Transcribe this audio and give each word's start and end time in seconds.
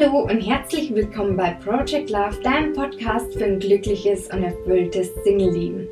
Hallo 0.00 0.20
und 0.20 0.40
herzlich 0.40 0.94
willkommen 0.94 1.36
bei 1.36 1.50
Project 1.50 2.10
Love, 2.10 2.40
deinem 2.42 2.72
Podcast 2.72 3.32
für 3.34 3.44
ein 3.44 3.58
glückliches 3.58 4.28
und 4.28 4.44
erfülltes 4.44 5.12
Single-Leben. 5.24 5.88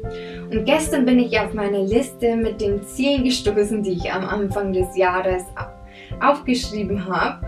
Und 0.51 0.65
gestern 0.65 1.04
bin 1.04 1.19
ich 1.19 1.40
auf 1.40 1.54
meine 1.54 1.83
Liste 1.85 2.37
mit 2.37 2.61
den 2.61 2.83
Zielen 2.85 3.25
gestoßen, 3.25 3.83
die 3.83 3.93
ich 3.93 4.13
am 4.13 4.25
Anfang 4.25 4.72
des 4.72 4.97
Jahres 4.97 5.43
aufgeschrieben 6.21 7.07
habe. 7.07 7.45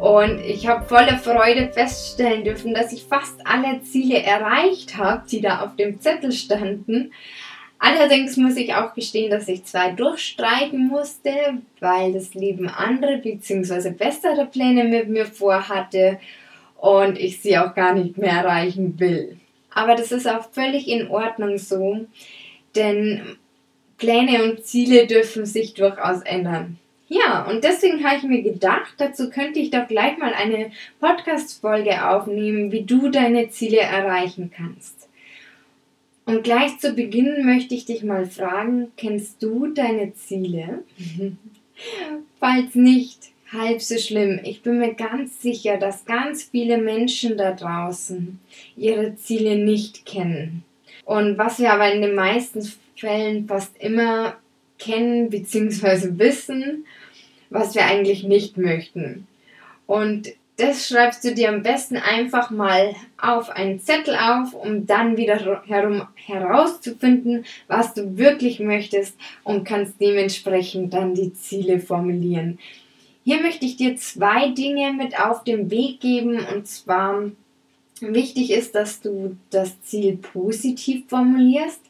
Und 0.00 0.40
ich 0.40 0.66
habe 0.66 0.84
voller 0.84 1.16
Freude 1.16 1.70
feststellen 1.72 2.44
dürfen, 2.44 2.74
dass 2.74 2.92
ich 2.92 3.04
fast 3.04 3.40
alle 3.46 3.80
Ziele 3.82 4.22
erreicht 4.22 4.98
habe, 4.98 5.22
die 5.30 5.40
da 5.40 5.60
auf 5.60 5.76
dem 5.76 5.98
Zettel 6.00 6.32
standen. 6.32 7.12
Allerdings 7.84 8.36
muss 8.36 8.56
ich 8.56 8.74
auch 8.74 8.94
gestehen, 8.94 9.32
dass 9.32 9.48
ich 9.48 9.64
zwei 9.64 9.90
durchstreichen 9.90 10.86
musste, 10.86 11.32
weil 11.80 12.12
das 12.12 12.32
Leben 12.32 12.68
andere 12.68 13.18
bzw. 13.18 13.90
bessere 13.90 14.46
Pläne 14.46 14.84
mit 14.84 15.08
mir 15.08 15.26
vorhatte 15.26 16.20
und 16.76 17.18
ich 17.18 17.40
sie 17.40 17.58
auch 17.58 17.74
gar 17.74 17.92
nicht 17.92 18.16
mehr 18.18 18.34
erreichen 18.34 19.00
will. 19.00 19.36
Aber 19.74 19.96
das 19.96 20.12
ist 20.12 20.28
auch 20.28 20.48
völlig 20.52 20.86
in 20.86 21.08
Ordnung 21.08 21.58
so, 21.58 22.06
denn 22.76 23.36
Pläne 23.98 24.44
und 24.44 24.64
Ziele 24.64 25.08
dürfen 25.08 25.44
sich 25.44 25.74
durchaus 25.74 26.22
ändern. 26.22 26.78
Ja, 27.08 27.48
und 27.50 27.64
deswegen 27.64 28.04
habe 28.04 28.18
ich 28.18 28.22
mir 28.22 28.42
gedacht, 28.42 28.94
dazu 28.98 29.28
könnte 29.28 29.58
ich 29.58 29.72
doch 29.72 29.88
gleich 29.88 30.18
mal 30.18 30.34
eine 30.34 30.70
Podcast-Folge 31.00 32.08
aufnehmen, 32.08 32.70
wie 32.70 32.84
du 32.84 33.08
deine 33.08 33.48
Ziele 33.48 33.80
erreichen 33.80 34.52
kannst. 34.56 35.01
Und 36.32 36.44
gleich 36.44 36.78
zu 36.78 36.94
Beginn 36.94 37.44
möchte 37.44 37.74
ich 37.74 37.84
dich 37.84 38.02
mal 38.04 38.24
fragen, 38.24 38.90
kennst 38.96 39.42
du 39.42 39.66
deine 39.66 40.14
Ziele? 40.14 40.82
Falls 42.40 42.74
nicht, 42.74 43.32
halb 43.52 43.82
so 43.82 43.98
schlimm. 43.98 44.40
Ich 44.42 44.62
bin 44.62 44.78
mir 44.78 44.94
ganz 44.94 45.42
sicher, 45.42 45.76
dass 45.76 46.06
ganz 46.06 46.44
viele 46.44 46.78
Menschen 46.78 47.36
da 47.36 47.52
draußen 47.52 48.40
ihre 48.78 49.14
Ziele 49.16 49.62
nicht 49.62 50.06
kennen. 50.06 50.64
Und 51.04 51.36
was 51.36 51.58
wir 51.58 51.70
aber 51.70 51.92
in 51.92 52.00
den 52.00 52.14
meisten 52.14 52.62
Fällen 52.96 53.46
fast 53.46 53.76
immer 53.78 54.38
kennen 54.78 55.28
bzw. 55.28 56.18
wissen, 56.18 56.86
was 57.50 57.74
wir 57.74 57.84
eigentlich 57.84 58.24
nicht 58.24 58.56
möchten. 58.56 59.26
Und 59.86 60.32
das 60.56 60.86
schreibst 60.86 61.24
du 61.24 61.34
dir 61.34 61.48
am 61.48 61.62
besten 61.62 61.96
einfach 61.96 62.50
mal 62.50 62.94
auf 63.16 63.50
einen 63.50 63.80
Zettel 63.80 64.14
auf, 64.16 64.52
um 64.54 64.86
dann 64.86 65.16
wieder 65.16 65.62
herum 65.66 66.06
herauszufinden, 66.14 67.44
was 67.68 67.94
du 67.94 68.16
wirklich 68.18 68.60
möchtest 68.60 69.16
und 69.44 69.64
kannst 69.64 70.00
dementsprechend 70.00 70.92
dann 70.92 71.14
die 71.14 71.32
Ziele 71.32 71.80
formulieren. 71.80 72.58
Hier 73.24 73.40
möchte 73.40 73.64
ich 73.64 73.76
dir 73.76 73.96
zwei 73.96 74.48
Dinge 74.50 74.92
mit 74.92 75.18
auf 75.18 75.44
den 75.44 75.70
Weg 75.70 76.00
geben 76.00 76.40
und 76.52 76.66
zwar 76.66 77.30
wichtig 78.00 78.50
ist, 78.50 78.74
dass 78.74 79.00
du 79.00 79.36
das 79.50 79.80
Ziel 79.82 80.16
positiv 80.16 81.04
formulierst. 81.08 81.80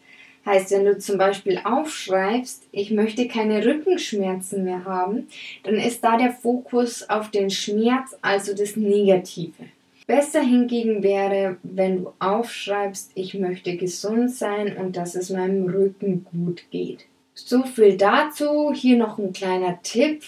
Heißt, 0.45 0.73
wenn 0.73 0.85
du 0.85 0.98
zum 0.98 1.19
Beispiel 1.19 1.61
aufschreibst, 1.62 2.65
ich 2.73 2.91
möchte 2.91 3.29
keine 3.29 3.65
Rückenschmerzen 3.65 4.65
mehr 4.65 4.85
haben, 4.85 5.29
dann 5.62 5.77
ist 5.77 6.03
da 6.03 6.17
der 6.17 6.33
Fokus 6.33 7.09
auf 7.09 7.31
den 7.31 7.51
Schmerz, 7.51 8.17
also 8.23 8.55
das 8.55 8.77
Negative. 8.77 9.65
Besser 10.07 10.43
hingegen 10.43 11.05
wäre, 11.05 11.59
wenn 11.63 12.03
du 12.03 12.13
aufschreibst, 12.19 13.13
ich 13.15 13.35
möchte 13.35 13.77
gesund 13.77 14.33
sein 14.33 14.77
und 14.77 14.97
dass 14.97 15.15
es 15.15 15.31
meinem 15.31 15.69
Rücken 15.69 16.27
gut 16.33 16.65
geht. 16.70 17.07
So 17.35 17.63
viel 17.63 17.97
dazu. 17.97 18.73
Hier 18.75 18.97
noch 18.97 19.19
ein 19.19 19.33
kleiner 19.33 19.81
Tipp. 19.83 20.23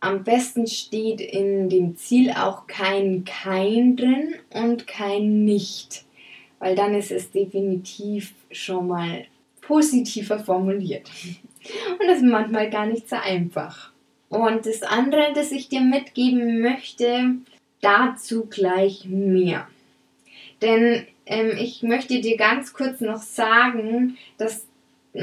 Am 0.00 0.22
besten 0.22 0.68
steht 0.68 1.20
in 1.20 1.68
dem 1.68 1.96
Ziel 1.96 2.30
auch 2.30 2.68
kein 2.68 3.24
kein 3.24 3.96
drin 3.96 4.34
und 4.50 4.86
kein 4.86 5.44
nicht 5.44 6.04
weil 6.58 6.74
dann 6.74 6.94
ist 6.94 7.10
es 7.10 7.30
definitiv 7.30 8.34
schon 8.50 8.88
mal 8.88 9.24
positiver 9.60 10.38
formuliert. 10.38 11.10
Und 12.00 12.06
das 12.06 12.18
ist 12.18 12.24
manchmal 12.24 12.70
gar 12.70 12.86
nicht 12.86 13.08
so 13.08 13.16
einfach. 13.16 13.92
Und 14.28 14.66
das 14.66 14.82
andere, 14.82 15.32
das 15.34 15.52
ich 15.52 15.68
dir 15.68 15.80
mitgeben 15.80 16.60
möchte, 16.60 17.36
dazu 17.80 18.46
gleich 18.46 19.06
mehr. 19.06 19.66
Denn 20.62 21.06
ähm, 21.26 21.52
ich 21.58 21.82
möchte 21.82 22.20
dir 22.20 22.36
ganz 22.36 22.72
kurz 22.72 23.00
noch 23.00 23.22
sagen, 23.22 24.16
dass 24.38 24.66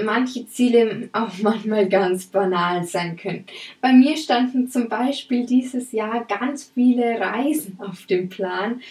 manche 0.03 0.47
Ziele 0.47 1.09
auch 1.13 1.31
manchmal 1.41 1.87
ganz 1.87 2.25
banal 2.25 2.83
sein 2.83 3.17
können. 3.17 3.45
Bei 3.81 3.93
mir 3.93 4.17
standen 4.17 4.67
zum 4.67 4.89
Beispiel 4.89 5.45
dieses 5.45 5.91
Jahr 5.91 6.25
ganz 6.25 6.71
viele 6.73 7.19
Reisen 7.19 7.79
auf 7.79 8.05
dem 8.05 8.29
Plan. 8.29 8.81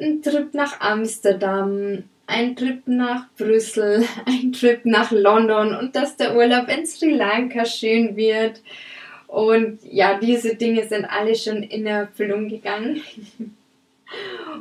Ein 0.00 0.22
Trip 0.22 0.52
nach 0.54 0.80
Amsterdam, 0.80 2.04
ein 2.26 2.56
Trip 2.56 2.82
nach 2.86 3.28
Brüssel, 3.36 4.04
ein 4.26 4.52
Trip 4.52 4.84
nach 4.84 5.10
London 5.10 5.74
und 5.74 5.94
dass 5.94 6.16
der 6.16 6.36
Urlaub 6.36 6.68
in 6.68 6.86
Sri 6.86 7.12
Lanka 7.12 7.64
schön 7.64 8.16
wird. 8.16 8.62
Und 9.26 9.78
ja, 9.84 10.18
diese 10.18 10.56
Dinge 10.56 10.88
sind 10.88 11.04
alle 11.04 11.36
schon 11.36 11.62
in 11.62 11.86
Erfüllung 11.86 12.48
gegangen. 12.48 13.00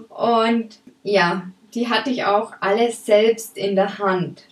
Und 0.09 0.77
ja, 1.01 1.50
die 1.73 1.89
hatte 1.89 2.11
ich 2.11 2.23
auch 2.23 2.53
alles 2.59 3.06
selbst 3.06 3.57
in 3.57 3.75
der 3.75 3.97
Hand. 3.97 4.44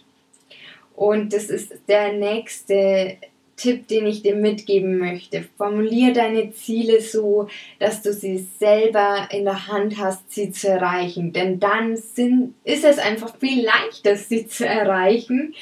Und 0.97 1.31
das 1.31 1.52
ist 1.52 1.74
der 1.88 2.13
nächste 2.13 3.18
Tipp, 3.56 3.88
den 3.88 4.08
ich 4.08 4.24
dir 4.24 4.35
mitgeben 4.35 4.97
möchte. 4.97 5.46
Formulier 5.56 6.12
deine 6.12 6.52
Ziele 6.53 7.02
so, 7.02 7.47
dass 7.78 8.02
du 8.02 8.12
sie 8.12 8.47
selber 8.59 9.28
in 9.31 9.46
der 9.46 9.68
Hand 9.68 10.00
hast, 10.00 10.31
sie 10.31 10.52
zu 10.52 10.69
erreichen. 10.69 11.34
Denn 11.34 11.59
dann 11.59 11.97
sind, 11.97 12.56
ist 12.63 12.84
es 12.84 12.97
einfach 12.97 13.38
viel 13.38 13.63
leichter, 13.63 14.16
sie 14.16 14.47
zu 14.47 14.66
erreichen. 14.66 15.53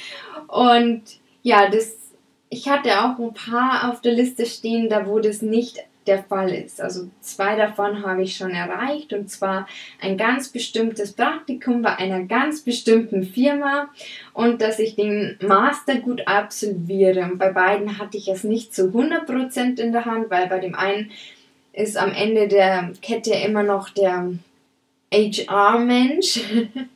Und 0.48 1.04
ja, 1.44 1.70
das, 1.70 1.98
ich 2.50 2.70
hatte 2.70 3.02
auch 3.02 3.20
ein 3.20 3.34
paar 3.34 3.92
auf 3.92 4.00
der 4.00 4.14
Liste 4.14 4.46
stehen, 4.46 4.88
da 4.88 5.06
wo 5.06 5.20
das 5.20 5.42
nicht 5.42 5.84
der 6.08 6.24
Fall 6.24 6.54
ist. 6.54 6.82
Also 6.82 7.10
zwei 7.22 7.56
davon 7.56 8.06
habe 8.06 8.24
ich 8.24 8.36
schon 8.36 8.52
erreicht 8.52 9.14
und 9.14 9.30
zwar 9.30 9.68
ein 10.00 10.18
ganz 10.18 10.50
bestimmtes 10.50 11.14
Praktikum 11.14 11.82
bei 11.82 11.96
einer 11.96 12.24
ganz 12.24 12.62
bestimmten 12.62 13.24
Firma 13.24 13.90
und 14.34 14.62
dass 14.62 14.80
ich 14.80 14.96
den 14.96 15.38
Master 15.42 15.96
gut 15.96 16.28
absolviere. 16.28 17.22
Und 17.24 17.38
bei 17.38 17.52
beiden 17.52 17.98
hatte 17.98 18.18
ich 18.18 18.28
es 18.28 18.44
nicht 18.44 18.74
zu 18.74 18.90
100% 18.90 19.80
in 19.80 19.92
der 19.92 20.06
Hand, 20.06 20.30
weil 20.30 20.48
bei 20.48 20.60
dem 20.60 20.76
einen 20.76 21.12
ist 21.74 21.98
am 21.98 22.12
Ende 22.12 22.48
der 22.48 22.92
Kette 23.02 23.34
immer 23.34 23.64
noch 23.64 23.90
der 23.90 24.30
HR-Mensch, 25.16 26.42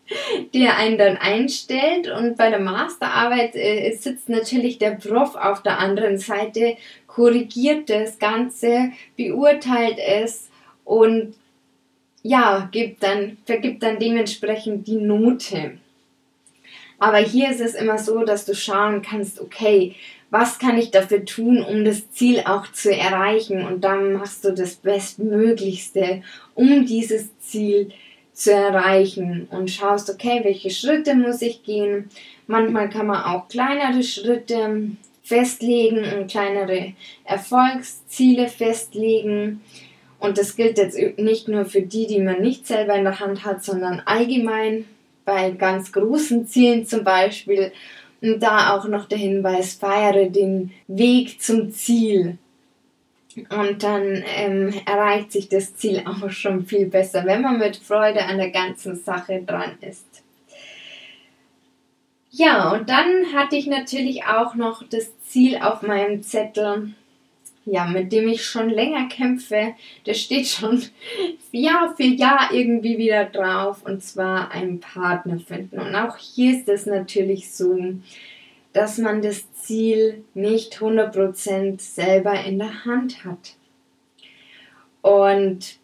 der 0.53 0.78
einen 0.78 0.97
dann 0.97 1.18
einstellt. 1.18 2.09
Und 2.09 2.38
bei 2.38 2.50
der 2.50 2.59
Masterarbeit 2.59 3.56
äh, 3.56 3.91
sitzt 3.94 4.30
natürlich 4.30 4.78
der 4.78 4.91
Prof 4.91 5.35
auf 5.35 5.63
der 5.63 5.80
anderen 5.80 6.18
Seite, 6.18 6.75
korrigiert 7.08 7.90
das 7.90 8.19
Ganze, 8.19 8.91
beurteilt 9.18 9.97
es 9.97 10.50
und 10.85 11.35
ja, 12.22 12.68
gibt 12.72 13.03
dann, 13.03 13.38
vergibt 13.46 13.81
dann 13.81 13.97
dementsprechend 14.00 14.88
die 14.88 14.97
Note. 14.97 15.78
Aber 16.97 17.18
hier 17.18 17.50
ist 17.50 17.62
es 17.62 17.75
immer 17.75 17.97
so, 17.97 18.25
dass 18.25 18.46
du 18.46 18.53
schauen 18.53 19.02
kannst, 19.02 19.40
okay, 19.40 19.96
was 20.29 20.59
kann 20.59 20.78
ich 20.78 20.91
dafür 20.91 21.25
tun, 21.25 21.63
um 21.63 21.85
das 21.85 22.12
Ziel 22.12 22.41
auch 22.46 22.72
zu 22.72 22.94
erreichen? 22.94 23.66
Und 23.66 23.84
dann 23.84 24.13
machst 24.13 24.46
du 24.46 24.52
das 24.52 24.75
Bestmöglichste, 24.75 26.22
um 26.53 26.85
dieses 26.85 27.38
Ziel 27.40 27.88
zu 27.88 28.09
zu 28.39 28.53
erreichen 28.53 29.47
und 29.51 29.69
schaust, 29.69 30.09
okay, 30.09 30.39
welche 30.44 30.69
Schritte 30.69 31.13
muss 31.13 31.41
ich 31.41 31.63
gehen. 31.63 32.09
Manchmal 32.47 32.89
kann 32.89 33.07
man 33.07 33.23
auch 33.23 33.49
kleinere 33.49 34.02
Schritte 34.02 34.91
festlegen 35.23 36.05
und 36.17 36.31
kleinere 36.31 36.93
Erfolgsziele 37.25 38.47
festlegen. 38.47 39.61
Und 40.19 40.37
das 40.37 40.55
gilt 40.55 40.78
jetzt 40.78 40.97
nicht 41.17 41.49
nur 41.49 41.66
für 41.66 41.81
die, 41.81 42.08
die 42.08 42.22
man 42.22 42.41
nicht 42.41 42.66
selber 42.66 42.96
in 42.96 43.03
der 43.03 43.19
Hand 43.19 43.43
hat, 43.43 43.64
sondern 43.64 44.02
allgemein 44.05 44.85
bei 45.25 45.52
ganz 45.52 45.91
großen 45.91 46.47
Zielen 46.47 46.85
zum 46.85 47.03
Beispiel. 47.03 47.73
Und 48.22 48.41
da 48.41 48.73
auch 48.75 48.87
noch 48.87 49.05
der 49.05 49.17
Hinweis, 49.17 49.73
feiere 49.73 50.29
den 50.29 50.72
Weg 50.87 51.41
zum 51.41 51.72
Ziel. 51.72 52.37
Und 53.50 53.84
dann 53.84 54.24
ähm, 54.38 54.74
erreicht 54.86 55.32
sich 55.32 55.50
das 55.50 55.76
Ziel 55.76 56.03
auch 56.06 56.30
schon 56.30 56.66
viel 56.66 56.88
besser, 56.88 57.26
wenn 57.26 57.41
man 57.41 57.59
mit 57.59 57.78
Freude 57.78 58.24
an 58.26 58.38
der 58.38 58.52
ganzen 58.52 58.96
Sache 58.96 59.44
dran 59.46 59.78
ist. 59.82 60.06
Ja, 62.32 62.72
und 62.74 62.90
dann 62.90 63.34
hatte 63.34 63.56
ich 63.56 63.68
natürlich 63.68 64.26
auch 64.26 64.56
noch 64.56 64.84
das 64.88 65.12
Ziel 65.22 65.58
auf 65.58 65.82
meinem 65.82 66.22
Zettel, 66.22 66.94
ja, 67.66 67.86
mit 67.86 68.12
dem 68.12 68.28
ich 68.28 68.46
schon 68.46 68.70
länger 68.70 69.08
kämpfe. 69.08 69.74
Das 70.06 70.20
steht 70.20 70.47
schon 70.47 70.82
Jahr 71.52 71.96
für 71.96 72.03
Jahr 72.03 72.52
irgendwie 72.53 72.97
wieder 72.97 73.26
drauf, 73.26 73.84
und 73.84 74.03
zwar 74.03 74.52
einen 74.52 74.80
Partner 74.80 75.40
finden. 75.40 75.80
Und 75.80 75.96
auch 75.96 76.18
hier 76.18 76.56
ist 76.58 76.70
es 76.70 76.86
natürlich 76.86 77.52
so, 77.52 77.76
dass 78.73 78.97
man 78.97 79.21
das 79.21 79.51
Ziel 79.53 80.23
nicht 80.33 80.77
100% 80.77 81.79
selber 81.81 82.43
in 82.43 82.59
der 82.59 82.85
Hand 82.85 83.25
hat. 83.25 83.55
Und 85.01 85.79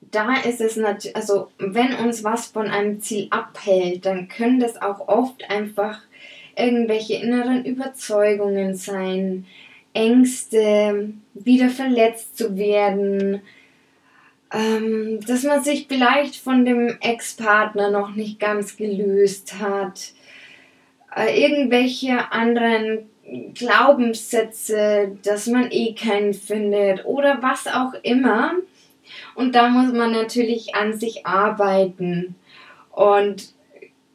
da 0.00 0.36
ist 0.36 0.60
es 0.60 0.76
natürlich, 0.76 1.16
also 1.16 1.48
wenn 1.58 1.94
uns 1.94 2.24
was 2.24 2.46
von 2.46 2.68
einem 2.68 3.00
Ziel 3.00 3.26
abhält, 3.30 4.06
dann 4.06 4.28
können 4.28 4.60
das 4.60 4.80
auch 4.80 5.08
oft 5.08 5.48
einfach 5.50 6.00
irgendwelche 6.56 7.14
inneren 7.14 7.64
Überzeugungen 7.64 8.74
sein, 8.74 9.46
Ängste, 9.92 11.12
wieder 11.34 11.68
verletzt 11.68 12.36
zu 12.36 12.56
werden, 12.56 13.42
ähm, 14.52 15.20
dass 15.26 15.44
man 15.44 15.62
sich 15.62 15.86
vielleicht 15.88 16.36
von 16.36 16.64
dem 16.64 16.96
Ex-Partner 17.00 17.90
noch 17.90 18.14
nicht 18.14 18.40
ganz 18.40 18.76
gelöst 18.76 19.58
hat, 19.60 20.12
äh, 21.16 21.42
irgendwelche 21.42 22.32
anderen 22.32 23.08
Glaubenssätze, 23.54 25.16
dass 25.22 25.46
man 25.46 25.70
eh 25.70 25.94
keinen 25.94 26.34
findet 26.34 27.04
oder 27.04 27.42
was 27.42 27.66
auch 27.66 27.94
immer. 28.02 28.52
Und 29.34 29.54
da 29.54 29.68
muss 29.68 29.92
man 29.92 30.12
natürlich 30.12 30.74
an 30.74 30.92
sich 30.98 31.26
arbeiten. 31.26 32.34
Und 32.90 33.54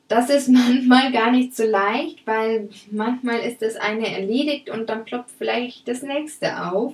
das 0.07 0.29
ist 0.29 0.47
manchmal 0.49 1.11
gar 1.11 1.31
nicht 1.31 1.55
so 1.55 1.65
leicht, 1.65 2.25
weil 2.25 2.69
manchmal 2.91 3.39
ist 3.39 3.61
das 3.61 3.75
eine 3.75 4.11
erledigt 4.13 4.69
und 4.69 4.89
dann 4.89 5.05
ploppt 5.05 5.31
vielleicht 5.37 5.87
das 5.87 6.01
nächste 6.01 6.71
auf. 6.71 6.93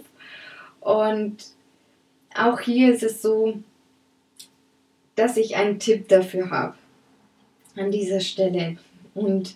Und 0.82 1.38
auch 2.36 2.60
hier 2.60 2.94
ist 2.94 3.04
es 3.04 3.22
so, 3.22 3.58
dass 5.16 5.38
ich 5.38 5.56
einen 5.56 5.80
Tipp 5.80 6.08
dafür 6.10 6.52
habe 6.52 6.76
an 7.76 7.92
dieser 7.92 8.20
Stelle. 8.20 8.78
Und 9.14 9.56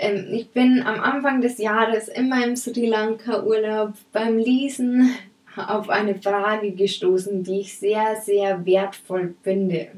ähm, 0.00 0.28
ich 0.32 0.50
bin 0.50 0.82
am 0.82 1.00
Anfang 1.00 1.40
des 1.40 1.58
Jahres 1.58 2.08
immer 2.08 2.44
im 2.44 2.56
Sri 2.56 2.86
Lanka 2.86 3.44
Urlaub 3.44 3.92
beim 4.12 4.38
Lesen 4.38 5.14
auf 5.56 5.90
eine 5.90 6.14
Frage 6.14 6.72
gestoßen, 6.72 7.42
die 7.42 7.60
ich 7.60 7.78
sehr, 7.78 8.16
sehr 8.16 8.64
wertvoll 8.64 9.34
finde. 9.42 9.88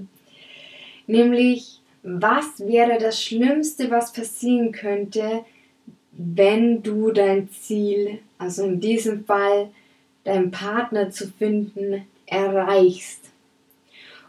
Nämlich, 1.07 1.81
was 2.03 2.59
wäre 2.59 2.99
das 2.99 3.23
Schlimmste, 3.23 3.91
was 3.91 4.13
passieren 4.13 4.73
könnte, 4.73 5.45
wenn 6.11 6.83
du 6.83 7.13
dein 7.13 7.49
Ziel, 7.51 8.19
also 8.39 8.65
in 8.65 8.81
diesem 8.81 9.25
Fall 9.25 9.71
deinen 10.25 10.51
Partner 10.51 11.11
zu 11.11 11.29
finden, 11.29 12.07
erreichst? 12.27 13.31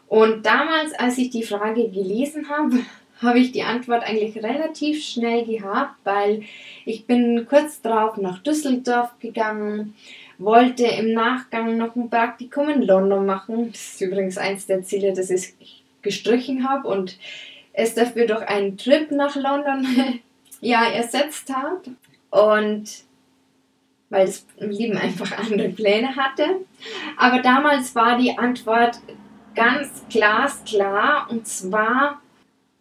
Und 0.07 0.45
damals, 0.45 0.93
als 0.93 1.17
ich 1.17 1.31
die 1.31 1.43
Frage 1.43 1.89
gelesen 1.89 2.49
habe, 2.49 2.77
habe 3.23 3.39
ich 3.39 3.51
die 3.51 3.63
Antwort 3.63 4.03
eigentlich 4.03 4.43
relativ 4.43 5.03
schnell 5.03 5.45
gehabt, 5.45 5.95
weil 6.03 6.43
ich 6.85 7.05
bin 7.05 7.45
kurz 7.47 7.81
darauf 7.81 8.17
nach 8.17 8.39
Düsseldorf 8.39 9.11
gegangen, 9.19 9.95
wollte 10.37 10.85
im 10.85 11.13
Nachgang 11.13 11.77
noch 11.77 11.95
ein 11.95 12.09
Praktikum 12.09 12.69
in 12.69 12.81
London 12.81 13.25
machen. 13.25 13.71
Das 13.71 13.93
ist 13.93 14.01
übrigens 14.01 14.37
eins 14.37 14.65
der 14.65 14.83
Ziele, 14.83 15.13
das 15.13 15.29
ich 15.29 15.83
gestrichen 16.01 16.67
habe 16.67 16.87
und 16.87 17.17
es 17.71 17.95
dafür 17.95 18.27
durch 18.27 18.47
einen 18.47 18.77
Trip 18.77 19.09
nach 19.11 19.35
London 19.35 19.87
ja 20.61 20.83
ersetzt 20.83 21.53
habe. 21.53 21.81
Und 22.29 23.05
weil 24.13 24.27
das 24.27 24.45
Leben 24.59 24.97
einfach 24.97 25.37
andere 25.39 25.69
Pläne 25.69 26.15
hatte. 26.15 26.61
Aber 27.17 27.41
damals 27.41 27.95
war 27.95 28.17
die 28.17 28.37
Antwort 28.37 28.99
ganz 29.55 30.05
glasklar 30.09 31.27
und 31.29 31.47
zwar 31.47 32.21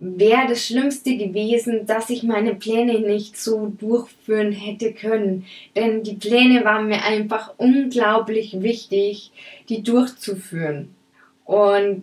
wäre 0.04 0.49
das 0.49 0.66
Schlimmste 0.66 1.16
gewesen, 1.16 1.87
dass 1.87 2.10
ich 2.10 2.25
meine 2.25 2.56
Pläne 2.56 2.99
nicht 2.99 3.37
so 3.37 3.69
durchführen 3.78 4.50
hätte 4.50 4.93
können. 4.93 5.46
Denn 5.76 6.02
die 6.02 6.16
Pläne 6.16 6.64
waren 6.64 6.88
mir 6.88 7.04
einfach 7.04 7.54
unglaublich 7.56 8.62
wichtig, 8.62 9.31
die 9.69 9.84
durchzuführen. 9.84 10.93
Und 11.44 12.02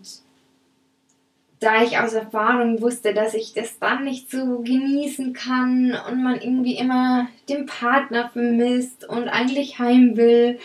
da 1.59 1.83
ich 1.83 1.97
aus 1.97 2.13
Erfahrung 2.13 2.81
wusste, 2.81 3.13
dass 3.13 3.33
ich 3.33 3.53
das 3.53 3.79
dann 3.79 4.05
nicht 4.05 4.31
so 4.31 4.59
genießen 4.59 5.33
kann 5.33 5.93
und 6.09 6.23
man 6.23 6.39
irgendwie 6.39 6.77
immer 6.77 7.27
den 7.49 7.65
Partner 7.65 8.29
vermisst 8.29 9.03
und 9.09 9.27
eigentlich 9.27 9.77
heim 9.77 10.15
will 10.15 10.57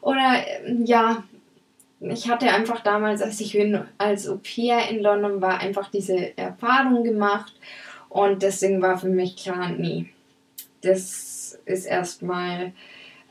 oder 0.00 0.44
ja, 0.84 1.22
ich 2.00 2.28
hatte 2.28 2.50
einfach 2.50 2.80
damals, 2.80 3.20
als 3.20 3.40
ich 3.40 3.58
als 3.98 4.28
Au 4.28 4.38
pair 4.38 4.88
in 4.88 5.00
London 5.00 5.40
war, 5.40 5.58
einfach 5.60 5.90
diese 5.90 6.36
Erfahrung 6.38 7.04
gemacht 7.04 7.52
und 8.08 8.42
deswegen 8.42 8.80
war 8.80 8.98
für 8.98 9.08
mich 9.08 9.36
klar, 9.36 9.68
nee, 9.68 10.06
das 10.80 11.58
ist 11.66 11.84
erstmal 11.84 12.72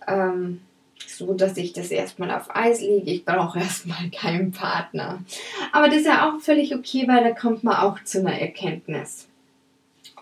ähm, 0.08 0.62
so, 1.08 1.34
dass 1.34 1.58
ich 1.58 1.74
das 1.74 1.92
erstmal 1.92 2.32
auf 2.32 2.56
Eis 2.56 2.82
lege. 2.82 3.12
Ich 3.12 3.26
brauche 3.26 3.60
erstmal 3.60 4.10
keinen 4.16 4.52
Partner. 4.52 5.24
Aber 5.72 5.88
das 5.88 5.98
ist 5.98 6.06
ja 6.06 6.30
auch 6.30 6.40
völlig 6.40 6.76
okay, 6.76 7.08
weil 7.08 7.24
da 7.24 7.32
kommt 7.32 7.64
man 7.64 7.78
auch 7.78 8.04
zu 8.04 8.20
einer 8.20 8.40
Erkenntnis. 8.40 9.28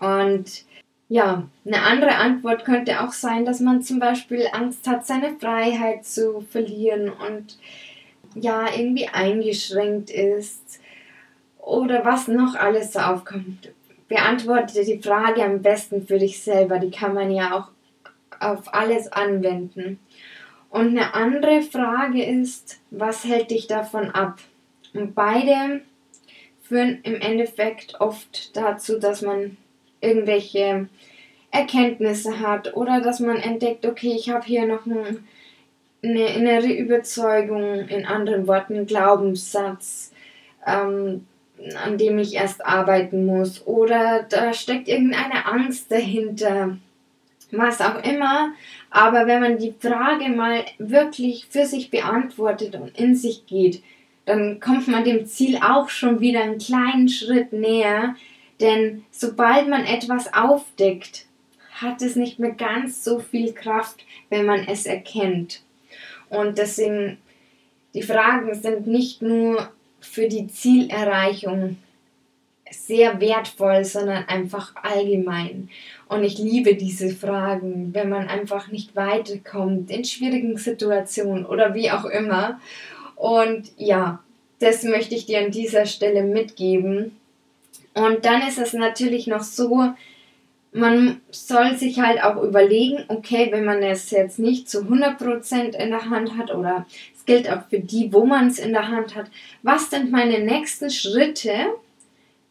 Und 0.00 0.64
ja, 1.08 1.48
eine 1.64 1.82
andere 1.82 2.16
Antwort 2.16 2.64
könnte 2.64 3.02
auch 3.02 3.12
sein, 3.12 3.44
dass 3.44 3.60
man 3.60 3.82
zum 3.82 3.98
Beispiel 3.98 4.46
Angst 4.52 4.86
hat, 4.86 5.06
seine 5.06 5.36
Freiheit 5.38 6.04
zu 6.04 6.40
verlieren 6.50 7.08
und 7.08 7.58
ja 8.34 8.66
irgendwie 8.76 9.08
eingeschränkt 9.08 10.10
ist 10.10 10.80
oder 11.58 12.04
was 12.04 12.28
noch 12.28 12.54
alles 12.54 12.92
so 12.92 13.00
aufkommt. 13.00 13.72
Beantworte 14.08 14.84
die 14.84 15.00
Frage 15.00 15.44
am 15.44 15.60
besten 15.60 16.06
für 16.06 16.18
dich 16.18 16.42
selber. 16.42 16.78
Die 16.78 16.90
kann 16.90 17.14
man 17.14 17.30
ja 17.30 17.54
auch 17.54 17.68
auf 18.40 18.72
alles 18.72 19.12
anwenden. 19.12 19.98
Und 20.70 20.88
eine 20.88 21.14
andere 21.14 21.62
Frage 21.62 22.24
ist, 22.24 22.80
was 22.90 23.24
hält 23.24 23.50
dich 23.50 23.66
davon 23.66 24.10
ab? 24.10 24.38
Und 24.94 25.14
beide 25.14 25.82
führen 26.62 27.00
im 27.02 27.20
Endeffekt 27.20 28.00
oft 28.00 28.56
dazu, 28.56 28.98
dass 28.98 29.22
man 29.22 29.56
irgendwelche 30.00 30.88
Erkenntnisse 31.50 32.40
hat 32.40 32.76
oder 32.76 33.00
dass 33.00 33.20
man 33.20 33.38
entdeckt, 33.38 33.86
okay, 33.86 34.12
ich 34.14 34.30
habe 34.30 34.44
hier 34.44 34.66
noch 34.66 34.86
ein 34.86 35.26
eine 36.02 36.34
innere 36.34 36.72
Überzeugung, 36.72 37.88
in 37.88 38.06
anderen 38.06 38.46
Worten 38.46 38.86
Glaubenssatz, 38.86 40.12
ähm, 40.66 41.26
an 41.84 41.98
dem 41.98 42.18
ich 42.18 42.34
erst 42.34 42.64
arbeiten 42.64 43.26
muss. 43.26 43.66
Oder 43.66 44.24
da 44.28 44.52
steckt 44.52 44.88
irgendeine 44.88 45.46
Angst 45.46 45.90
dahinter. 45.90 46.76
Was 47.50 47.80
auch 47.80 48.02
immer. 48.04 48.52
Aber 48.90 49.26
wenn 49.26 49.40
man 49.40 49.58
die 49.58 49.74
Frage 49.78 50.28
mal 50.28 50.64
wirklich 50.78 51.46
für 51.46 51.64
sich 51.64 51.90
beantwortet 51.90 52.74
und 52.76 52.96
in 52.98 53.16
sich 53.16 53.46
geht, 53.46 53.82
dann 54.26 54.60
kommt 54.60 54.88
man 54.88 55.04
dem 55.04 55.24
Ziel 55.26 55.56
auch 55.56 55.88
schon 55.88 56.20
wieder 56.20 56.42
einen 56.42 56.58
kleinen 56.58 57.08
Schritt 57.08 57.52
näher. 57.52 58.14
Denn 58.60 59.04
sobald 59.10 59.68
man 59.68 59.84
etwas 59.84 60.32
aufdeckt, 60.34 61.24
hat 61.80 62.02
es 62.02 62.16
nicht 62.16 62.38
mehr 62.38 62.50
ganz 62.50 63.02
so 63.02 63.18
viel 63.18 63.52
Kraft, 63.52 64.04
wenn 64.28 64.44
man 64.44 64.66
es 64.66 64.84
erkennt. 64.84 65.62
Und 66.30 66.58
deswegen, 66.58 67.18
die 67.94 68.02
Fragen 68.02 68.54
sind 68.54 68.86
nicht 68.86 69.22
nur 69.22 69.70
für 70.00 70.28
die 70.28 70.48
Zielerreichung 70.48 71.76
sehr 72.70 73.20
wertvoll, 73.20 73.84
sondern 73.84 74.24
einfach 74.28 74.74
allgemein. 74.76 75.70
Und 76.08 76.24
ich 76.24 76.38
liebe 76.38 76.74
diese 76.74 77.10
Fragen, 77.10 77.94
wenn 77.94 78.08
man 78.08 78.28
einfach 78.28 78.68
nicht 78.68 78.94
weiterkommt 78.94 79.90
in 79.90 80.04
schwierigen 80.04 80.56
Situationen 80.56 81.46
oder 81.46 81.74
wie 81.74 81.90
auch 81.90 82.04
immer. 82.04 82.60
Und 83.16 83.72
ja, 83.76 84.22
das 84.60 84.82
möchte 84.82 85.14
ich 85.14 85.26
dir 85.26 85.40
an 85.40 85.50
dieser 85.50 85.86
Stelle 85.86 86.22
mitgeben. 86.22 87.16
Und 87.94 88.24
dann 88.24 88.46
ist 88.46 88.58
es 88.58 88.72
natürlich 88.72 89.26
noch 89.26 89.42
so, 89.42 89.92
man 90.72 91.20
soll 91.30 91.76
sich 91.76 92.00
halt 92.00 92.22
auch 92.22 92.42
überlegen, 92.42 93.04
okay, 93.08 93.48
wenn 93.50 93.64
man 93.64 93.82
es 93.82 94.10
jetzt 94.10 94.38
nicht 94.38 94.68
zu 94.68 94.82
100% 94.82 95.74
in 95.74 95.90
der 95.90 96.10
Hand 96.10 96.36
hat 96.36 96.54
oder 96.54 96.86
es 97.16 97.24
gilt 97.24 97.50
auch 97.50 97.62
für 97.68 97.80
die, 97.80 98.12
wo 98.12 98.24
man 98.24 98.48
es 98.48 98.58
in 98.58 98.72
der 98.72 98.88
Hand 98.88 99.14
hat, 99.14 99.30
was 99.62 99.90
sind 99.90 100.10
meine 100.10 100.40
nächsten 100.40 100.90
Schritte, 100.90 101.52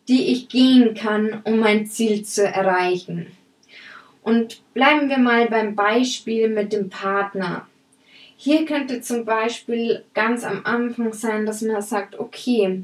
die 0.07 0.31
ich 0.31 0.49
gehen 0.49 0.93
kann, 0.93 1.41
um 1.43 1.59
mein 1.59 1.85
Ziel 1.85 2.23
zu 2.23 2.45
erreichen. 2.45 3.27
Und 4.23 4.61
bleiben 4.73 5.09
wir 5.09 5.19
mal 5.19 5.47
beim 5.47 5.75
Beispiel 5.75 6.49
mit 6.49 6.73
dem 6.73 6.89
Partner. 6.89 7.67
Hier 8.35 8.65
könnte 8.65 9.01
zum 9.01 9.25
Beispiel 9.25 10.03
ganz 10.13 10.43
am 10.43 10.65
Anfang 10.65 11.13
sein, 11.13 11.45
dass 11.45 11.61
man 11.61 11.81
sagt, 11.81 12.19
okay, 12.19 12.83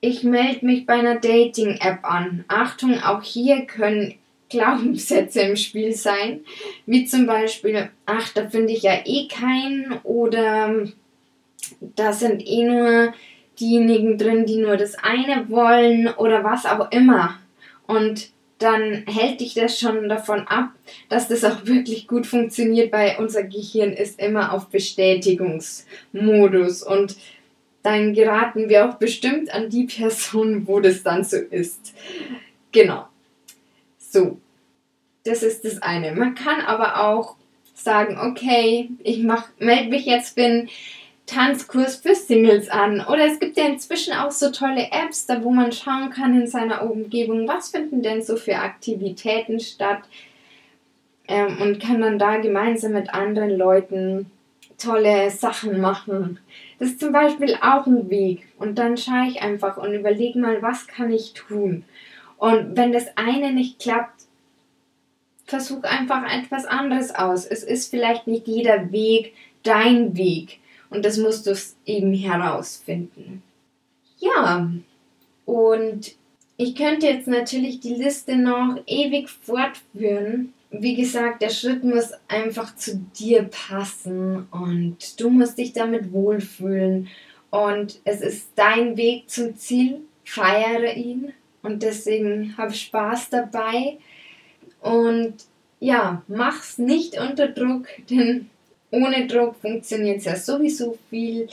ich 0.00 0.22
melde 0.22 0.64
mich 0.64 0.86
bei 0.86 0.94
einer 0.94 1.16
Dating-App 1.16 2.04
an. 2.04 2.44
Achtung, 2.48 3.00
auch 3.02 3.22
hier 3.22 3.66
können 3.66 4.14
Glaubenssätze 4.48 5.40
im 5.40 5.56
Spiel 5.56 5.92
sein, 5.92 6.40
wie 6.86 7.04
zum 7.04 7.26
Beispiel, 7.26 7.90
ach, 8.06 8.32
da 8.32 8.48
finde 8.48 8.72
ich 8.72 8.82
ja 8.82 8.92
eh 9.04 9.26
keinen 9.26 9.98
oder 10.04 10.86
da 11.80 12.12
sind 12.12 12.46
eh 12.46 12.62
nur 12.62 13.12
diejenigen 13.58 14.18
drin, 14.18 14.46
die 14.46 14.58
nur 14.58 14.76
das 14.76 14.94
eine 14.96 15.50
wollen 15.50 16.08
oder 16.08 16.44
was 16.44 16.64
auch 16.64 16.92
immer. 16.92 17.38
Und 17.88 18.30
dann 18.58 19.04
hält 19.06 19.40
dich 19.40 19.54
das 19.54 19.78
schon 19.78 20.08
davon 20.08 20.46
ab, 20.46 20.70
dass 21.08 21.28
das 21.28 21.44
auch 21.44 21.66
wirklich 21.66 22.06
gut 22.06 22.26
funktioniert, 22.26 22.92
weil 22.92 23.16
unser 23.18 23.42
Gehirn 23.42 23.92
ist 23.92 24.20
immer 24.20 24.52
auf 24.52 24.68
Bestätigungsmodus 24.68 26.82
und 26.82 27.16
dann 27.86 28.14
geraten 28.14 28.68
wir 28.68 28.88
auch 28.88 28.94
bestimmt 28.96 29.54
an 29.54 29.70
die 29.70 29.84
Person, 29.84 30.66
wo 30.66 30.80
das 30.80 31.04
dann 31.04 31.22
so 31.22 31.36
ist. 31.36 31.94
Genau. 32.72 33.06
So, 33.96 34.38
das 35.22 35.44
ist 35.44 35.64
das 35.64 35.80
eine. 35.82 36.10
Man 36.10 36.34
kann 36.34 36.62
aber 36.62 37.04
auch 37.04 37.36
sagen, 37.74 38.18
okay, 38.18 38.90
ich 39.04 39.22
melde 39.58 39.90
mich 39.90 40.04
jetzt 40.04 40.34
für 40.34 40.44
einen 40.44 40.68
Tanzkurs 41.26 41.94
für 41.94 42.16
Singles 42.16 42.68
an. 42.68 43.06
Oder 43.06 43.26
es 43.26 43.38
gibt 43.38 43.56
ja 43.56 43.66
inzwischen 43.66 44.14
auch 44.14 44.32
so 44.32 44.50
tolle 44.50 44.90
Apps, 44.90 45.26
da 45.26 45.44
wo 45.44 45.52
man 45.52 45.70
schauen 45.70 46.10
kann 46.10 46.40
in 46.40 46.48
seiner 46.48 46.90
Umgebung, 46.90 47.46
was 47.46 47.68
finden 47.68 48.02
denn 48.02 48.20
so 48.20 48.34
für 48.34 48.56
Aktivitäten 48.56 49.60
statt 49.60 50.00
ähm, 51.28 51.58
und 51.62 51.78
kann 51.78 52.00
dann 52.00 52.18
da 52.18 52.38
gemeinsam 52.38 52.94
mit 52.94 53.14
anderen 53.14 53.56
Leuten 53.56 54.28
tolle 54.78 55.30
Sachen 55.30 55.80
machen. 55.80 56.38
Das 56.78 56.90
ist 56.90 57.00
zum 57.00 57.12
Beispiel 57.12 57.56
auch 57.62 57.86
ein 57.86 58.10
Weg. 58.10 58.46
Und 58.58 58.78
dann 58.78 58.96
schaue 58.96 59.28
ich 59.28 59.42
einfach 59.42 59.76
und 59.76 59.92
überlege 59.92 60.38
mal, 60.38 60.62
was 60.62 60.86
kann 60.86 61.12
ich 61.12 61.32
tun. 61.32 61.84
Und 62.38 62.76
wenn 62.76 62.92
das 62.92 63.06
eine 63.16 63.52
nicht 63.52 63.78
klappt, 63.78 64.24
versuch 65.46 65.82
einfach 65.84 66.30
etwas 66.30 66.66
anderes 66.66 67.14
aus. 67.14 67.46
Es 67.46 67.62
ist 67.62 67.90
vielleicht 67.90 68.26
nicht 68.26 68.46
jeder 68.46 68.92
Weg 68.92 69.34
dein 69.62 70.16
Weg. 70.16 70.58
Und 70.90 71.04
das 71.04 71.16
musst 71.16 71.46
du 71.46 71.54
eben 71.84 72.12
herausfinden. 72.12 73.42
Ja, 74.18 74.70
und 75.44 76.14
ich 76.56 76.74
könnte 76.74 77.06
jetzt 77.06 77.28
natürlich 77.28 77.80
die 77.80 77.94
Liste 77.94 78.36
noch 78.36 78.78
ewig 78.86 79.28
fortführen. 79.28 80.52
Wie 80.70 80.96
gesagt, 80.96 81.42
der 81.42 81.50
Schritt 81.50 81.84
muss 81.84 82.12
einfach 82.28 82.74
zu 82.76 82.96
dir 83.18 83.44
passen 83.44 84.48
und 84.50 85.20
du 85.20 85.30
musst 85.30 85.58
dich 85.58 85.72
damit 85.72 86.12
wohlfühlen. 86.12 87.08
Und 87.50 88.00
es 88.04 88.20
ist 88.20 88.48
dein 88.56 88.96
Weg 88.96 89.30
zum 89.30 89.56
Ziel. 89.56 90.00
Feiere 90.24 90.94
ihn 90.94 91.32
und 91.62 91.82
deswegen 91.82 92.56
hab 92.58 92.74
Spaß 92.74 93.30
dabei. 93.30 93.98
Und 94.80 95.34
ja, 95.80 96.22
mach's 96.26 96.78
nicht 96.78 97.18
unter 97.18 97.48
Druck, 97.48 97.86
denn 98.10 98.50
ohne 98.90 99.26
Druck 99.26 99.56
funktioniert 99.56 100.18
es 100.18 100.24
ja 100.24 100.36
sowieso 100.36 100.98
viel 101.10 101.48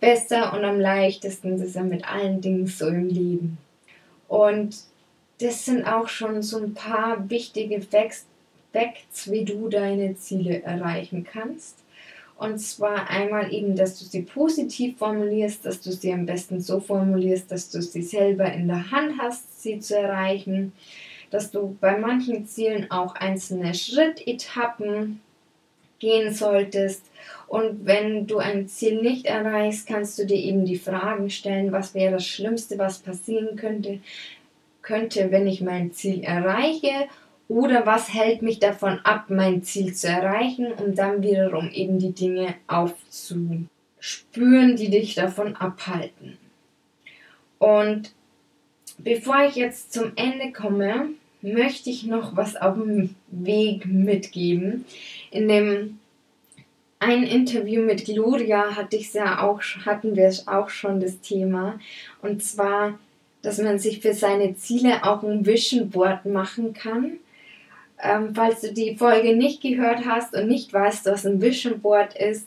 besser 0.00 0.52
und 0.54 0.64
am 0.64 0.80
leichtesten. 0.80 1.58
Das 1.58 1.68
ist 1.68 1.76
ja 1.76 1.82
mit 1.82 2.06
allen 2.06 2.40
Dingen 2.40 2.66
so 2.66 2.86
im 2.88 3.08
Leben. 3.08 3.58
Und 4.28 4.76
das 5.40 5.64
sind 5.64 5.84
auch 5.84 6.08
schon 6.08 6.42
so 6.42 6.58
ein 6.58 6.74
paar 6.74 7.28
wichtige 7.30 7.80
Facts, 7.80 8.26
wie 8.72 9.44
du 9.44 9.68
deine 9.68 10.16
Ziele 10.16 10.62
erreichen 10.62 11.24
kannst. 11.24 11.78
Und 12.36 12.58
zwar 12.58 13.10
einmal 13.10 13.52
eben, 13.52 13.76
dass 13.76 13.98
du 13.98 14.04
sie 14.06 14.22
positiv 14.22 14.96
formulierst, 14.96 15.66
dass 15.66 15.80
du 15.80 15.92
sie 15.92 16.12
am 16.12 16.24
besten 16.24 16.60
so 16.60 16.80
formulierst, 16.80 17.50
dass 17.52 17.70
du 17.70 17.82
sie 17.82 18.02
selber 18.02 18.50
in 18.50 18.66
der 18.66 18.90
Hand 18.90 19.20
hast, 19.20 19.62
sie 19.62 19.78
zu 19.78 19.98
erreichen 19.98 20.72
dass 21.30 21.50
du 21.50 21.76
bei 21.80 21.96
manchen 21.96 22.46
Zielen 22.46 22.90
auch 22.90 23.14
einzelne 23.14 23.74
Schrittetappen 23.74 25.20
gehen 25.98 26.34
solltest. 26.34 27.04
Und 27.46 27.86
wenn 27.86 28.26
du 28.26 28.38
ein 28.38 28.68
Ziel 28.68 29.00
nicht 29.00 29.26
erreichst, 29.26 29.86
kannst 29.86 30.18
du 30.18 30.26
dir 30.26 30.36
eben 30.36 30.64
die 30.64 30.78
Fragen 30.78 31.30
stellen, 31.30 31.72
was 31.72 31.94
wäre 31.94 32.12
das 32.12 32.26
Schlimmste, 32.26 32.78
was 32.78 32.98
passieren 32.98 33.56
könnte, 33.56 34.00
könnte, 34.82 35.30
wenn 35.30 35.46
ich 35.46 35.60
mein 35.60 35.92
Ziel 35.92 36.22
erreiche 36.24 37.06
oder 37.50 37.84
was 37.84 38.14
hält 38.14 38.40
mich 38.42 38.60
davon 38.60 39.00
ab, 39.00 39.24
mein 39.28 39.64
Ziel 39.64 39.92
zu 39.92 40.06
erreichen, 40.06 40.68
um 40.72 40.94
dann 40.94 41.20
wiederum 41.20 41.68
eben 41.72 41.98
die 41.98 42.12
Dinge 42.12 42.54
aufzuspüren, 42.68 43.66
die 44.76 44.88
dich 44.88 45.16
davon 45.16 45.56
abhalten. 45.56 46.38
Und 47.58 48.12
bevor 48.98 49.44
ich 49.48 49.56
jetzt 49.56 49.92
zum 49.92 50.12
Ende 50.14 50.52
komme, 50.52 51.08
möchte 51.42 51.90
ich 51.90 52.04
noch 52.06 52.36
was 52.36 52.54
auf 52.54 52.76
dem 52.76 53.16
Weg 53.32 53.84
mitgeben. 53.84 54.84
In 55.32 55.48
dem 55.48 55.98
ein 57.00 57.24
Interview 57.24 57.82
mit 57.82 58.04
Gloria 58.04 58.76
hatte 58.76 58.94
ich 58.94 59.12
ja 59.12 59.42
auch, 59.42 59.60
hatten 59.84 60.14
wir 60.14 60.32
auch 60.46 60.68
schon 60.68 61.00
das 61.00 61.20
Thema. 61.20 61.80
Und 62.22 62.44
zwar, 62.44 62.96
dass 63.42 63.58
man 63.58 63.80
sich 63.80 63.98
für 64.00 64.14
seine 64.14 64.54
Ziele 64.54 65.02
auch 65.02 65.24
ein 65.24 65.44
Vision 65.44 65.90
Board 65.90 66.26
machen 66.26 66.74
kann. 66.74 67.18
Ähm, 68.02 68.34
falls 68.34 68.60
du 68.60 68.72
die 68.72 68.96
Folge 68.96 69.36
nicht 69.36 69.62
gehört 69.62 70.04
hast 70.06 70.34
und 70.34 70.48
nicht 70.48 70.72
weißt, 70.72 71.06
was 71.06 71.26
ein 71.26 71.40
Vision 71.40 71.80
Board 71.80 72.14
ist, 72.14 72.46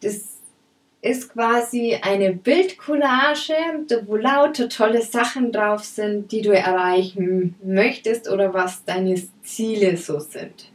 das 0.00 0.36
ist 1.02 1.32
quasi 1.32 1.98
eine 2.00 2.32
Bildcollage, 2.32 3.54
wo 4.06 4.16
lauter 4.16 4.68
tolle 4.68 5.02
Sachen 5.02 5.52
drauf 5.52 5.84
sind, 5.84 6.32
die 6.32 6.42
du 6.42 6.50
erreichen 6.50 7.54
möchtest 7.62 8.28
oder 8.28 8.52
was 8.54 8.84
deine 8.84 9.20
Ziele 9.42 9.96
so 9.96 10.18
sind. 10.18 10.70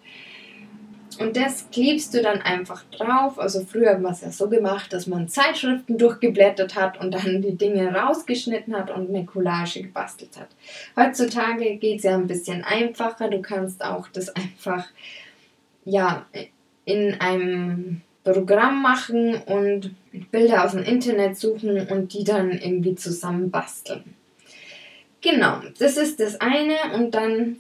Und 1.20 1.36
das 1.36 1.70
klebst 1.72 2.13
du 2.13 2.22
dann 2.22 2.41
einfach 2.41 2.84
drauf. 2.91 3.38
Also 3.39 3.65
früher 3.65 4.01
war 4.01 4.12
es 4.12 4.22
ja 4.22 4.32
so 4.32 4.48
gemacht, 4.50 4.94
dass 4.94 5.08
man 5.08 5.27
Zeitschriften 5.27 5.98
durchgeblättert 5.98 6.75
hat 6.75 7.00
und 7.00 7.12
dann 7.12 7.41
die 7.41 7.56
Dinge 7.56 7.94
rausgeschnitten 7.94 8.75
hat 8.75 8.91
und 8.91 9.10
eine 9.10 9.25
Collage 9.25 9.84
gebastelt 9.84 10.38
hat. 10.38 10.48
Heutzutage 10.96 11.75
geht 11.77 11.98
es 11.98 12.03
ja 12.03 12.15
ein 12.15 12.27
bisschen 12.27 12.63
einfacher. 12.63 13.30
Du 13.30 13.41
kannst 13.41 13.84
auch 13.84 14.08
das 14.08 14.30
einfach 14.36 14.88
ja 15.86 16.25
in 16.86 17.20
einem 17.20 18.01
Programm 18.24 18.82
machen 18.82 19.36
und 19.36 19.96
Bilder 20.32 20.65
aus 20.65 20.72
dem 20.72 20.84
Internet 20.84 21.38
suchen 21.38 21.88
und 21.88 22.13
die 22.13 22.24
dann 22.24 22.51
irgendwie 22.51 22.96
zusammen 22.96 23.50
basteln. 23.50 24.15
Genau, 25.22 25.62
das 25.77 25.98
ist 25.98 26.20
das 26.20 26.39
eine 26.41 26.75
und 26.96 27.13
dann 27.13 27.58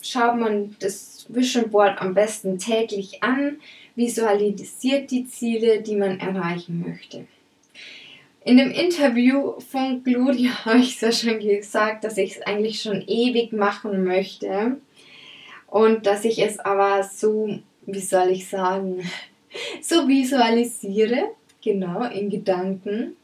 schaut 0.00 0.36
man 0.36 0.76
das 0.80 1.13
Vision 1.28 1.70
Board 1.70 2.00
am 2.00 2.14
besten 2.14 2.58
täglich 2.58 3.22
an, 3.22 3.58
visualisiert 3.96 5.10
die 5.10 5.26
Ziele, 5.26 5.82
die 5.82 5.96
man 5.96 6.20
erreichen 6.20 6.84
möchte. 6.86 7.26
In 8.44 8.58
dem 8.58 8.70
Interview 8.70 9.58
von 9.60 10.04
Gloria 10.04 10.52
habe 10.64 10.78
ich 10.78 10.94
es 10.94 11.00
ja 11.00 11.12
schon 11.12 11.40
gesagt, 11.40 12.04
dass 12.04 12.18
ich 12.18 12.36
es 12.36 12.42
eigentlich 12.42 12.82
schon 12.82 13.02
ewig 13.06 13.52
machen 13.52 14.04
möchte 14.04 14.76
und 15.68 16.06
dass 16.06 16.24
ich 16.24 16.40
es 16.40 16.58
aber 16.58 17.02
so, 17.02 17.58
wie 17.86 18.00
soll 18.00 18.28
ich 18.30 18.48
sagen, 18.48 19.02
so 19.80 20.06
visualisiere, 20.06 21.30
genau, 21.62 22.04
in 22.04 22.30
Gedanken. 22.30 23.16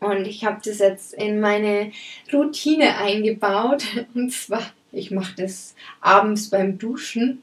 Und 0.00 0.26
ich 0.28 0.44
habe 0.44 0.60
das 0.64 0.78
jetzt 0.78 1.14
in 1.14 1.40
meine 1.40 1.90
Routine 2.32 2.98
eingebaut. 2.98 3.84
Und 4.14 4.30
zwar, 4.32 4.62
ich 4.92 5.10
mache 5.10 5.34
das 5.36 5.74
abends 6.00 6.50
beim 6.50 6.78
Duschen, 6.78 7.42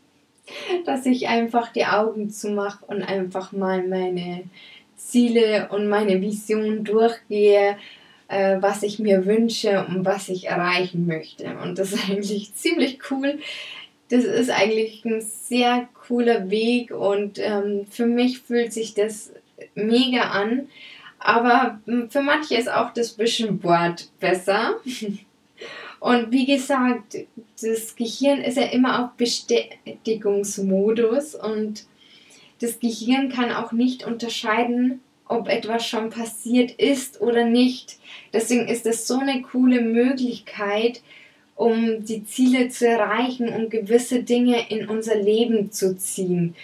dass 0.85 1.05
ich 1.05 1.27
einfach 1.27 1.71
die 1.71 1.85
Augen 1.85 2.29
zumache 2.29 2.85
und 2.85 3.01
einfach 3.01 3.51
mal 3.51 3.87
meine 3.87 4.43
Ziele 4.95 5.69
und 5.71 5.87
meine 5.87 6.21
Vision 6.21 6.83
durchgehe, 6.83 7.77
äh, 8.27 8.57
was 8.59 8.83
ich 8.83 8.99
mir 8.99 9.25
wünsche 9.25 9.85
und 9.87 10.05
was 10.05 10.29
ich 10.29 10.47
erreichen 10.47 11.05
möchte. 11.05 11.57
Und 11.63 11.77
das 11.77 11.93
ist 11.93 12.09
eigentlich 12.09 12.53
ziemlich 12.55 12.99
cool, 13.11 13.39
das 14.09 14.23
ist 14.23 14.51
eigentlich 14.51 15.03
ein 15.05 15.21
sehr 15.21 15.87
cooler 16.07 16.49
Weg 16.49 16.91
und 16.91 17.39
ähm, 17.39 17.87
für 17.89 18.05
mich 18.05 18.39
fühlt 18.39 18.71
sich 18.71 18.93
das 18.93 19.31
mega 19.73 20.29
an. 20.29 20.69
Aber 21.19 21.79
hm, 21.85 22.09
für 22.09 22.21
manche 22.21 22.55
ist 22.55 22.69
auch 22.69 22.93
das 22.93 23.17
Vision 23.17 23.57
Board 23.57 24.09
besser. 24.19 24.75
Und 25.99 26.31
wie 26.31 26.45
gesagt, 26.45 27.17
das 27.61 27.95
Gehirn 27.95 28.41
ist 28.41 28.57
ja 28.57 28.65
immer 28.65 29.03
auf 29.03 29.11
Bestätigungsmodus 29.17 31.35
und 31.35 31.85
das 32.59 32.79
Gehirn 32.79 33.29
kann 33.29 33.51
auch 33.51 33.71
nicht 33.71 34.05
unterscheiden, 34.05 35.01
ob 35.27 35.49
etwas 35.49 35.87
schon 35.87 36.09
passiert 36.09 36.71
ist 36.71 37.21
oder 37.21 37.45
nicht. 37.45 37.97
Deswegen 38.31 38.67
ist 38.67 38.85
es 38.85 39.07
so 39.07 39.19
eine 39.19 39.41
coole 39.41 39.81
Möglichkeit, 39.81 41.01
um 41.55 42.05
die 42.05 42.25
Ziele 42.25 42.69
zu 42.69 42.87
erreichen, 42.87 43.49
um 43.49 43.69
gewisse 43.69 44.23
Dinge 44.23 44.69
in 44.69 44.87
unser 44.87 45.15
Leben 45.15 45.71
zu 45.71 45.97
ziehen. 45.97 46.55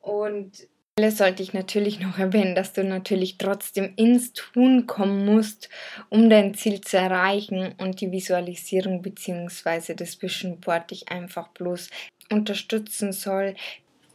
Und 0.00 0.66
sollte 1.00 1.42
ich 1.42 1.54
natürlich 1.54 2.00
noch 2.00 2.18
erwähnen, 2.18 2.54
dass 2.54 2.72
du 2.72 2.84
natürlich 2.84 3.38
trotzdem 3.38 3.92
ins 3.96 4.32
Tun 4.32 4.86
kommen 4.86 5.24
musst, 5.24 5.70
um 6.10 6.28
dein 6.28 6.54
Ziel 6.54 6.80
zu 6.80 6.98
erreichen 6.98 7.74
und 7.78 8.00
die 8.00 8.12
Visualisierung 8.12 9.02
bzw. 9.02 9.94
das 9.94 10.20
Vision 10.20 10.60
Board 10.60 10.90
dich 10.90 11.10
einfach 11.10 11.48
bloß 11.48 11.88
unterstützen 12.30 13.12
soll. 13.12 13.54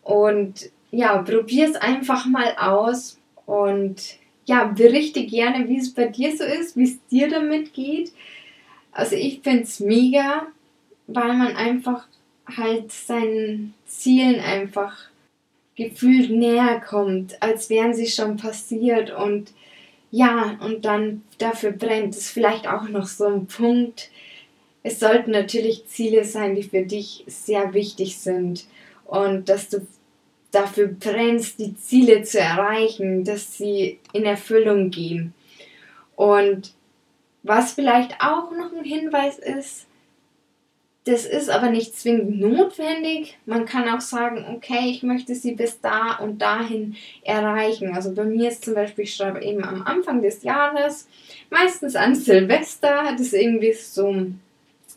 Und 0.03 0.69
ja, 0.91 1.17
probier 1.17 1.67
es 1.67 1.75
einfach 1.75 2.25
mal 2.25 2.55
aus 2.57 3.19
und 3.46 4.17
ja, 4.46 4.65
berichte 4.65 5.25
gerne, 5.25 5.67
wie 5.67 5.77
es 5.77 5.93
bei 5.93 6.05
dir 6.05 6.36
so 6.36 6.43
ist, 6.43 6.77
wie 6.77 6.84
es 6.84 7.05
dir 7.07 7.27
damit 7.27 7.74
geht. 7.74 8.13
Also 8.93 9.15
ich 9.15 9.41
finde 9.41 9.63
es 9.63 9.79
mega, 9.79 10.48
weil 11.07 11.34
man 11.34 11.55
einfach 11.55 12.07
halt 12.55 12.91
seinen 12.91 13.74
Zielen 13.86 14.39
einfach 14.39 15.10
gefühlt 15.77 16.31
näher 16.31 16.81
kommt, 16.81 17.41
als 17.41 17.69
wären 17.69 17.93
sie 17.93 18.07
schon 18.07 18.36
passiert. 18.36 19.12
Und 19.12 19.53
ja, 20.12 20.57
und 20.62 20.84
dann 20.86 21.24
dafür 21.38 21.72
brennt 21.72 22.15
es 22.15 22.29
vielleicht 22.29 22.67
auch 22.67 22.89
noch 22.89 23.07
so 23.07 23.25
ein 23.25 23.46
Punkt. 23.46 24.10
Es 24.84 25.00
sollten 25.00 25.31
natürlich 25.31 25.88
Ziele 25.88 26.25
sein, 26.25 26.55
die 26.55 26.63
für 26.63 26.84
dich 26.84 27.24
sehr 27.27 27.74
wichtig 27.74 28.17
sind 28.17 28.65
und 29.05 29.48
dass 29.50 29.69
du 29.69 29.86
dafür 30.51 30.88
brennst, 30.88 31.60
die 31.60 31.75
Ziele 31.75 32.24
zu 32.24 32.39
erreichen, 32.39 33.24
dass 33.24 33.57
sie 33.57 34.00
in 34.13 34.25
Erfüllung 34.25 34.89
gehen. 34.89 35.34
Und 36.15 36.74
was 37.43 37.74
vielleicht 37.74 38.22
auch 38.22 38.51
noch 38.51 38.74
ein 38.74 38.84
Hinweis 38.84 39.38
ist, 39.38 39.86
das 41.08 41.26
ist 41.26 41.50
aber 41.50 41.70
nicht 41.70 41.98
zwingend 41.98 42.42
notwendig. 42.42 43.38
Man 43.46 43.66
kann 43.66 43.88
auch 43.88 44.02
sagen, 44.02 44.46
okay, 44.54 44.90
ich 44.90 45.04
möchte 45.04 45.36
sie 45.36 45.54
bis 45.54 45.80
da 45.80 46.18
und 46.18 46.42
dahin 46.42 46.98
erreichen. 47.24 47.96
Also 47.96 48.14
bei 48.14 48.26
mir 48.26 48.50
ist 48.50 48.66
zum 48.66 48.74
Beispiel, 48.74 49.06
ich 49.06 49.16
schreibe 49.16 49.42
eben 49.42 49.64
am 49.64 49.84
Anfang 49.84 50.22
des 50.22 50.44
Jahres, 50.44 51.08
meistens 51.50 51.96
an 51.96 52.14
Silvester, 52.14 53.14
das 53.14 53.28
ist 53.28 53.34
irgendwie 53.34 53.72
so, 53.72 54.28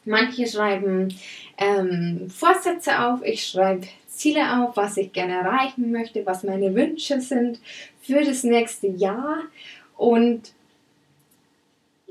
manche 0.04 0.48
schreiben 0.48 1.14
ähm, 1.56 2.28
Vorsätze 2.28 2.98
auf, 3.06 3.22
ich 3.22 3.46
schreibe 3.46 3.86
Ziele 4.08 4.60
auf, 4.60 4.76
was 4.76 4.96
ich 4.96 5.12
gerne 5.12 5.34
erreichen 5.34 5.92
möchte, 5.92 6.26
was 6.26 6.42
meine 6.42 6.74
Wünsche 6.74 7.20
sind 7.20 7.60
für 8.02 8.24
das 8.24 8.42
nächste 8.42 8.88
Jahr. 8.88 9.42
Und 9.96 10.52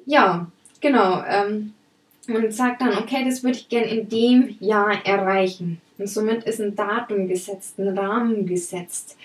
ja, 0.05 0.47
genau. 0.79 1.21
Ähm, 1.27 1.73
und 2.35 2.53
sagt 2.53 2.81
dann, 2.81 2.97
okay, 2.97 3.23
das 3.25 3.43
würde 3.43 3.57
ich 3.57 3.69
gerne 3.69 3.87
in 3.87 4.09
dem 4.09 4.55
Jahr 4.59 5.05
erreichen. 5.05 5.81
Und 5.97 6.07
somit 6.07 6.43
ist 6.45 6.61
ein 6.61 6.75
Datum 6.75 7.27
gesetzt, 7.27 7.77
ein 7.79 7.97
Rahmen 7.97 8.45
gesetzt. 8.45 9.17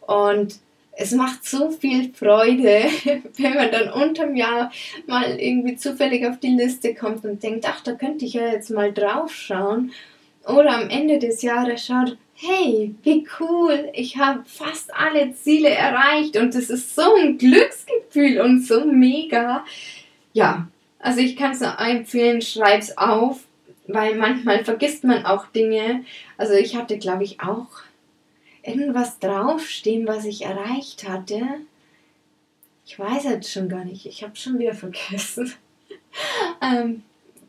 Und 0.00 0.58
es 0.92 1.12
macht 1.12 1.44
so 1.44 1.70
viel 1.70 2.12
Freude, 2.12 2.84
wenn 3.38 3.54
man 3.54 3.70
dann 3.70 3.90
unterm 3.90 4.36
Jahr 4.36 4.70
mal 5.06 5.38
irgendwie 5.40 5.76
zufällig 5.76 6.26
auf 6.26 6.38
die 6.40 6.54
Liste 6.54 6.94
kommt 6.94 7.24
und 7.24 7.42
denkt, 7.42 7.64
ach, 7.66 7.82
da 7.82 7.92
könnte 7.92 8.24
ich 8.24 8.34
ja 8.34 8.52
jetzt 8.52 8.70
mal 8.70 8.92
drauf 8.92 9.32
schauen. 9.32 9.92
Oder 10.46 10.76
am 10.76 10.90
Ende 10.90 11.18
des 11.18 11.42
Jahres 11.42 11.86
schaut, 11.86 12.16
hey, 12.34 12.94
wie 13.02 13.26
cool, 13.38 13.90
ich 13.92 14.16
habe 14.16 14.42
fast 14.46 14.92
alle 14.94 15.34
Ziele 15.34 15.68
erreicht 15.68 16.36
und 16.36 16.54
das 16.54 16.70
ist 16.70 16.94
so 16.94 17.14
ein 17.14 17.38
Glücksgefühl 17.38 18.40
und 18.40 18.66
so 18.66 18.84
mega. 18.84 19.64
Ja, 20.32 20.68
also 21.00 21.20
ich 21.20 21.36
kann 21.36 21.52
es 21.52 21.60
nur 21.60 21.78
empfehlen, 21.78 22.42
schreib's 22.42 22.96
auf, 22.98 23.40
weil 23.86 24.16
manchmal 24.16 24.64
vergisst 24.64 25.02
man 25.02 25.24
auch 25.24 25.46
Dinge. 25.46 26.04
Also 26.36 26.52
ich 26.54 26.76
hatte, 26.76 26.98
glaube 26.98 27.24
ich, 27.24 27.40
auch 27.40 27.68
irgendwas 28.62 29.18
draufstehen, 29.18 30.06
was 30.06 30.26
ich 30.26 30.42
erreicht 30.42 31.08
hatte. 31.08 31.40
Ich 32.84 32.98
weiß 32.98 33.24
jetzt 33.24 33.50
schon 33.50 33.68
gar 33.68 33.84
nicht. 33.84 34.04
Ich 34.04 34.22
habe 34.22 34.36
schon 34.36 34.58
wieder 34.58 34.74
vergessen. 34.74 35.52
ähm, 36.62 37.02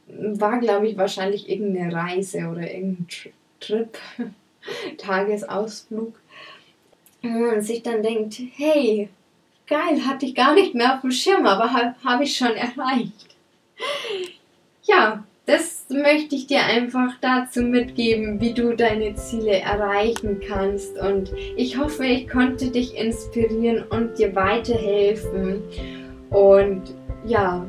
war, 0.07 0.59
glaube 0.59 0.87
ich, 0.87 0.97
wahrscheinlich 0.97 1.49
irgendeine 1.49 1.93
Reise 1.93 2.47
oder 2.47 2.71
irgendein 2.71 3.07
Trip, 3.59 3.97
Tagesausflug. 4.97 6.17
Und 7.21 7.41
man 7.41 7.61
sich 7.61 7.83
dann 7.83 8.01
denkt, 8.01 8.37
hey, 8.55 9.09
geil, 9.67 10.05
hatte 10.05 10.25
ich 10.25 10.35
gar 10.35 10.53
nicht 10.53 10.73
mehr 10.73 10.95
auf 10.95 11.01
dem 11.01 11.11
Schirm, 11.11 11.45
aber 11.45 11.71
habe 11.71 11.95
hab 12.03 12.21
ich 12.21 12.35
schon 12.35 12.53
erreicht 12.55 13.30
möchte 16.11 16.35
ich 16.35 16.47
dir 16.47 16.63
einfach 16.65 17.13
dazu 17.21 17.61
mitgeben, 17.61 18.39
wie 18.41 18.53
du 18.53 18.75
deine 18.75 19.15
Ziele 19.15 19.59
erreichen 19.59 20.41
kannst. 20.45 20.97
Und 20.97 21.31
ich 21.55 21.77
hoffe, 21.77 22.05
ich 22.05 22.27
konnte 22.27 22.69
dich 22.69 22.97
inspirieren 22.97 23.83
und 23.89 24.17
dir 24.17 24.35
weiterhelfen. 24.35 25.61
Und 26.29 26.81
ja, 27.25 27.65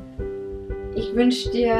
ich 0.94 1.14
wünsche 1.14 1.50
dir 1.50 1.76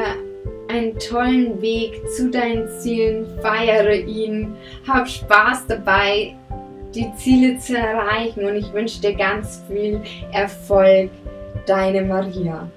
einen 0.69 0.97
tollen 0.99 1.61
Weg 1.61 2.01
zu 2.09 2.29
deinen 2.29 2.67
Zielen, 2.79 3.25
feiere 3.41 3.95
ihn, 3.95 4.55
hab 4.87 5.07
Spaß 5.07 5.67
dabei, 5.67 6.35
die 6.95 7.11
Ziele 7.17 7.57
zu 7.57 7.77
erreichen 7.77 8.45
und 8.45 8.55
ich 8.55 8.71
wünsche 8.71 9.01
dir 9.01 9.13
ganz 9.13 9.61
viel 9.67 10.01
Erfolg. 10.31 11.09
Deine 11.65 12.01
Maria. 12.01 12.67